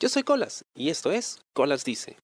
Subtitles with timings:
[0.00, 2.16] Yo soy Colas y esto es Colas Dice.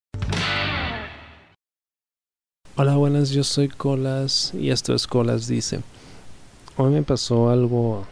[2.76, 5.80] Hola, buenas, yo soy Colas y esto es Colas Dice.
[6.76, 8.06] Hoy me pasó algo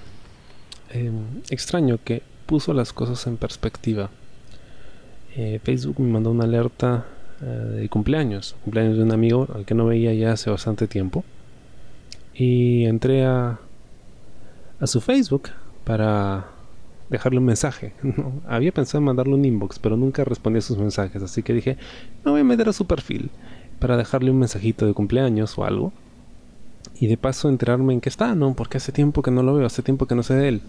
[0.91, 4.11] em, extraño que puso las cosas en perspectiva.
[5.37, 7.07] Eh, Facebook me mandó una alerta
[7.41, 11.23] eh, de cumpleaños, cumpleaños de un amigo al que no veía ya hace bastante tiempo.
[12.35, 13.61] Y entré a,
[14.81, 15.51] a su Facebook
[15.85, 16.49] para
[17.13, 17.93] dejarle un mensaje.
[18.47, 21.77] Había pensado en mandarle un inbox, pero nunca respondía a sus mensajes, así que dije,
[22.25, 23.31] me voy a meter a su perfil
[23.79, 25.93] para dejarle un mensajito de cumpleaños o algo.
[26.99, 28.55] Y de paso enterarme en qué está, ¿no?
[28.55, 30.61] Porque hace tiempo que no lo veo, hace tiempo que no sé de él.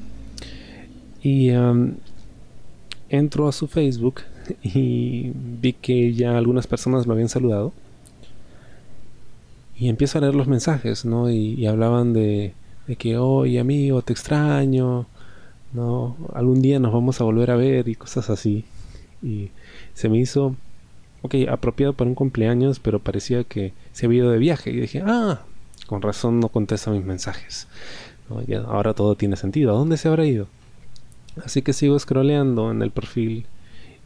[1.21, 1.52] Y
[3.10, 4.21] entro a su Facebook
[4.63, 7.73] y vi que ya algunas personas lo habían saludado.
[9.77, 11.30] Y empiezo a leer los mensajes, ¿no?
[11.30, 12.54] Y, hablaban de,
[12.88, 15.07] de que, oye amigo, te extraño,
[15.73, 16.16] ¿no?
[16.34, 18.66] Algún día nos vamos a volver a ver y cosas así.
[19.22, 19.50] Y
[19.94, 20.55] se me hizo,
[21.22, 24.71] ok, apropiado para un cumpleaños, pero parecía que se había ido de viaje.
[24.71, 25.41] Y dije, ah,
[25.88, 27.68] con razón no contesta mis mensajes.
[28.68, 29.71] ahora todo tiene sentido.
[29.71, 30.48] ¿A dónde se habrá ido?
[31.44, 33.46] Así que sigo scrolleando en el perfil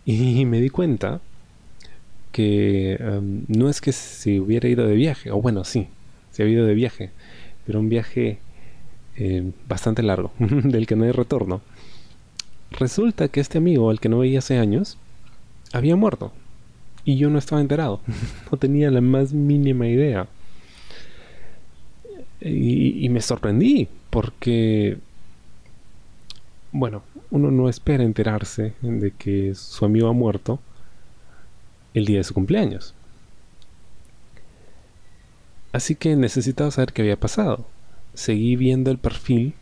[0.05, 1.21] y me di cuenta
[2.31, 5.87] que em, no es que se hubiera ido de viaje, o bueno, sí,
[6.31, 7.09] se había ido de viaje,
[7.65, 8.39] pero un viaje
[9.19, 11.61] eh, bastante largo, del que no hay retorno.
[12.71, 14.97] Resulta que este amigo, al que no veía hace años,
[15.73, 16.31] había muerto.
[17.03, 18.01] Y yo no estaba enterado.
[18.51, 20.27] no tenía la más mínima idea.
[22.41, 24.99] Y, y, me sorprendí, porque,
[26.71, 27.01] bueno,
[27.31, 30.59] uno no espera enterarse de que su amigo ha muerto
[31.95, 32.93] el día de su cumpleaños.
[35.71, 37.65] Así que necesitaba saber qué había pasado
[38.17, 39.53] seguí viendo el perfil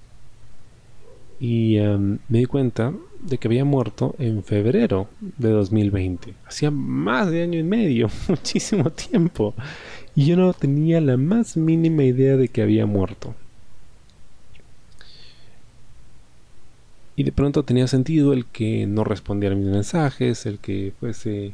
[1.42, 6.34] y em, me di cuenta de que había muerto en febrero de 2020.
[6.45, 9.53] Hacía más de año y medio, muchísimo tiempo.
[10.16, 13.36] Y yo no tenía la más mínima idea de que había muerto.
[17.17, 21.54] Y de pronto tenía sentido el que no respondiera a mis mensajes, el que fuese,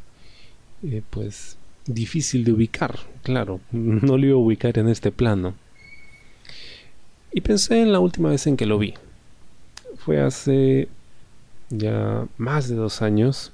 [0.84, 1.58] eh, pues,
[1.88, 3.00] difícil de ubicar.
[3.24, 5.56] Claro, no lo iba a ubicar en este plano.
[7.34, 8.94] Y pensé en la última vez en que lo vi.
[9.98, 10.90] Fue hace
[11.70, 13.52] ya más de dos años.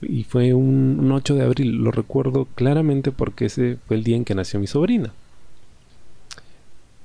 [0.00, 1.72] Y fue un, 8 de abril.
[1.76, 5.12] Lo recuerdo claramente porque ese fue el día en que nació mi sobrina.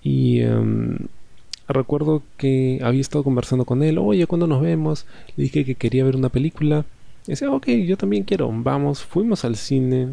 [0.03, 0.97] Y em,
[1.67, 3.97] recuerdo que había estado conversando con él.
[3.97, 5.05] Oye, cuando nos vemos?
[5.37, 6.85] Le dije que quería ver una película.
[7.25, 8.51] Y decía, ok, yo también quiero.
[8.53, 10.09] Vamos, fuimos al cine.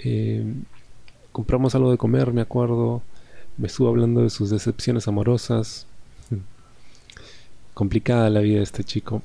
[0.00, 0.64] Em,
[1.30, 3.02] compramos algo de comer, me acuerdo
[3.58, 5.86] me estuvo hablando de sus decepciones amorosas.
[7.74, 9.22] Complicada la vida de este chico.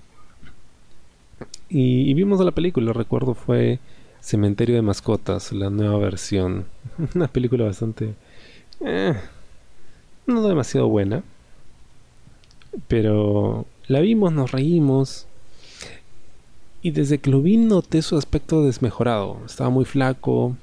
[1.69, 3.79] Y, vimos la película, recuerdo fue
[4.19, 6.65] Cementerio de Mascotas, la nueva versión.
[7.15, 8.13] Una película bastante...
[8.81, 9.13] Eh,
[10.27, 11.23] no demasiado buena.
[12.87, 15.27] Pero la vimos, nos reímos.
[16.81, 19.39] Y desde que lo vi noté su aspecto desmejorado.
[19.45, 20.57] Estaba muy flaco,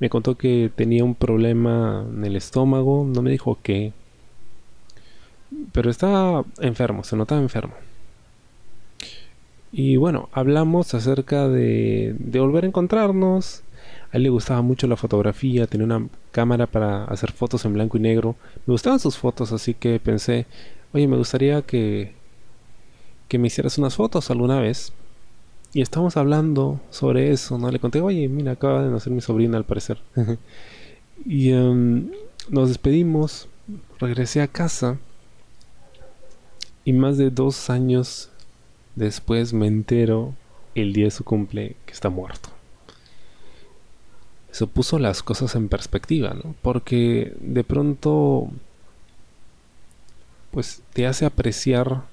[0.00, 3.92] me contó que tenía un problema en el estómago, no me dijo qué.
[5.72, 7.74] Pero estaba enfermo, se notaba enfermo.
[9.72, 13.62] Y bueno, hablamos acerca de, de volver a encontrarnos.
[14.12, 17.96] A él le gustaba mucho la fotografía, tenía una cámara para hacer fotos en blanco
[17.96, 18.36] y negro.
[18.66, 20.46] Me gustaban sus fotos, así que pensé,
[20.92, 22.12] oye, me gustaría que,
[23.28, 24.92] que me hicieras unas fotos alguna vez.
[25.76, 27.70] Y estamos hablando sobre eso, ¿no?
[27.70, 29.98] Le conté, oye, mira, acaba de nacer mi sobrina al parecer.
[31.26, 32.10] y em,
[32.48, 33.46] nos despedimos,
[34.00, 34.96] regresé a casa
[36.86, 38.30] y más de dos años
[38.94, 40.32] después me entero
[40.74, 42.48] el día de su cumple que está muerto.
[44.50, 46.54] Eso puso las cosas en perspectiva, ¿no?
[46.62, 48.48] Porque de pronto,
[50.52, 52.04] pues te hace apreciar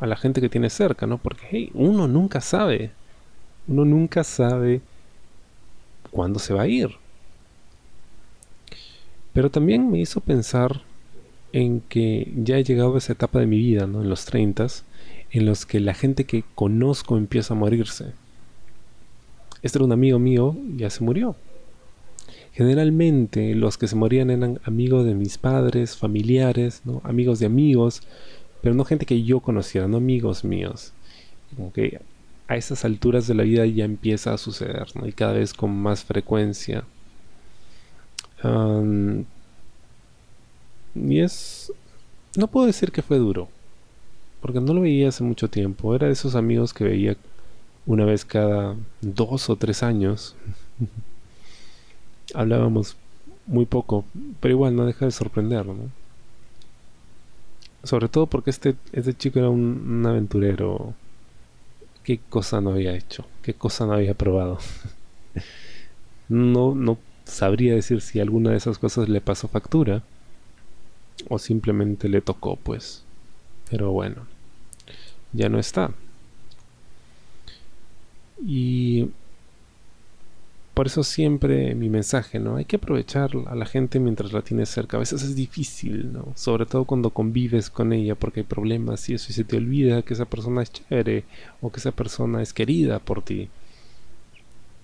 [0.00, 1.18] a la gente que tienes cerca, ¿no?
[1.18, 2.90] Porque, hey, uno nunca sabe
[3.68, 4.80] uno nunca sabe
[6.10, 6.90] cuándo se va a ir.
[9.32, 10.82] Pero también me hizo pensar
[11.52, 14.02] en que ya he llegado a esa etapa de mi vida, ¿no?
[14.02, 14.66] en los 30,
[15.30, 18.12] en los que la gente que conozco empieza a morirse.
[19.62, 21.36] Este era un amigo mío, ya se murió.
[22.52, 27.00] Generalmente los que se morían eran amigos de mis padres, familiares, ¿no?
[27.04, 28.02] amigos de amigos,
[28.60, 30.92] pero no gente que yo conociera, no amigos míos.
[31.56, 31.72] Como
[32.52, 35.06] a esas alturas de la vida ya empieza a suceder, ¿no?
[35.06, 36.84] Y cada vez con más frecuencia.
[40.94, 41.72] y es...
[42.36, 43.48] No puedo decir que fue duro.
[44.40, 45.94] porque no lo veía hace mucho tiempo.
[45.94, 47.16] Era de esos amigos que veía
[47.86, 50.36] una vez cada dos o tres años.
[52.34, 52.96] Hablábamos
[53.46, 54.04] muy poco,
[54.40, 55.90] pero igual no deja de sorprenderlo, ¿no?
[57.84, 60.94] Sobre todo porque este, este chico era un aventurero.
[62.04, 63.26] ¿Qué cosa no había hecho?
[63.42, 64.58] ¿Qué cosa no había probado?
[66.28, 70.02] no, no sabría decir si alguna de esas cosas le pasó factura
[71.28, 73.04] o simplemente le tocó, pues.
[73.70, 74.26] Pero bueno,
[75.32, 75.92] ya no está.
[78.44, 79.10] Y
[80.74, 82.56] por eso siempre mi mensaje, ¿no?
[82.56, 84.96] Hay que aprovechar a la gente mientras la tienes cerca.
[84.96, 86.28] A veces es difícil, ¿no?
[86.34, 90.02] Sobre todo cuando convives con ella porque hay problemas y eso y se te olvida
[90.02, 91.24] que esa persona es chévere
[91.60, 93.50] o que esa persona es querida por ti.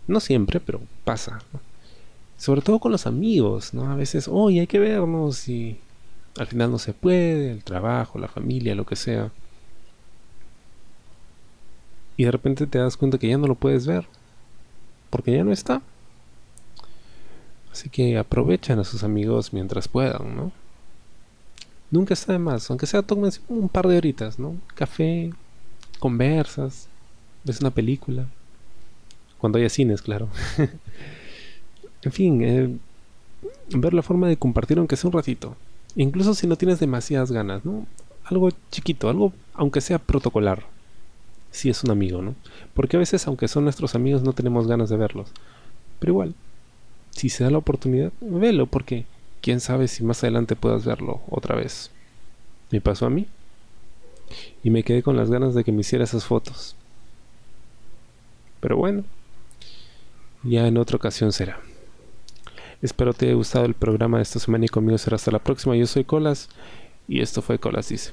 [0.07, 1.41] No siempre, pero pasa.
[2.37, 3.91] Sobre todo con los amigos, ¿no?
[3.91, 5.79] A veces, hoy hay que vernos y
[6.39, 9.31] al final no se puede, el trabajo, la familia, lo que sea.
[12.17, 14.07] Y de repente te das cuenta que ya no lo puedes ver.
[15.11, 15.83] Porque ya no está.
[17.73, 20.53] Así que aprovechen a sus amigos mientras puedan, ¿no?
[21.91, 24.57] Nunca está de más, aunque sea tomen un par de horitas, ¿no?
[24.75, 25.33] Café,
[25.99, 26.89] conversas,
[27.45, 28.27] ves una película.
[29.39, 30.29] Cuando haya cines, claro.
[32.03, 32.77] en fin, eh,
[33.71, 35.57] ver la forma de compartir aunque sea un ratito.
[35.97, 37.87] Incluso si no tienes demasiadas ganas, ¿no?
[38.25, 40.65] Algo chiquito, algo aunque sea protocolar.
[41.51, 42.35] Si es un amigo, ¿no?
[42.75, 45.31] Porque a veces, aunque son nuestros amigos, no tenemos ganas de verlos.
[45.99, 46.35] Pero igual,
[47.11, 49.07] si se da la oportunidad, velo, porque
[49.41, 51.91] quién sabe si más adelante puedas verlo otra vez.
[52.71, 53.27] Me pasó a mí.
[54.63, 56.77] Y me quedé con las ganas de que me hiciera esas fotos.
[58.61, 59.05] Pero bueno,
[60.43, 61.61] ya en otra ocasión será.
[62.83, 65.77] Espero te haya gustado el programa de esta semana y conmigo será hasta la próxima.
[65.77, 66.49] Yo soy Colas
[67.09, 68.13] y esto fue Colas Dice.